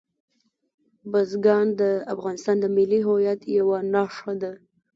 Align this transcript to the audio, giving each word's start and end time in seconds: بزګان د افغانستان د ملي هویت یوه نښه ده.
بزګان 1.11 1.67
د 1.81 1.81
افغانستان 2.13 2.55
د 2.59 2.65
ملي 2.75 2.99
هویت 3.07 3.41
یوه 3.57 3.77
نښه 3.93 4.33
ده. 4.41 4.51